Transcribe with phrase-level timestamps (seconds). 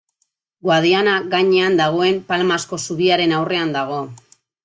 [0.67, 4.03] Guadiana gainean dagoen Palmasko zubiaren aurrean dago.